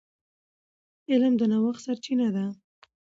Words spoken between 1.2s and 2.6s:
د نوښت سرچینه ده.